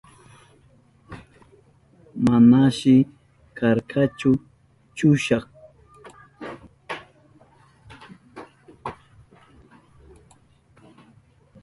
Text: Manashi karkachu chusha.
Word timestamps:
Manashi 2.25 2.95
karkachu 3.57 4.31
chusha. 4.95 5.37